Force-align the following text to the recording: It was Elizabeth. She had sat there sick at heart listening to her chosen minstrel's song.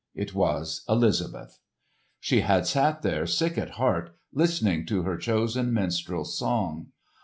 It 0.15 0.33
was 0.33 0.83
Elizabeth. 0.89 1.59
She 2.19 2.39
had 2.41 2.65
sat 2.65 3.03
there 3.03 3.27
sick 3.27 3.55
at 3.55 3.69
heart 3.77 4.17
listening 4.33 4.87
to 4.87 5.03
her 5.03 5.15
chosen 5.15 5.71
minstrel's 5.71 6.35
song. 6.35 6.87